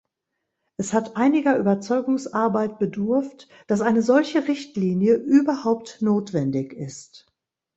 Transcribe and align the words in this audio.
Es 0.77 0.93
hat 0.93 1.15
einiger 1.15 1.55
Überzeugungsarbeit 1.59 2.79
bedurft, 2.79 3.47
dass 3.67 3.81
eine 3.81 4.01
solche 4.01 4.47
Richtlinie 4.47 5.13
überhaupt 5.15 6.01
notwendig 6.01 6.73
ist. 6.73 7.31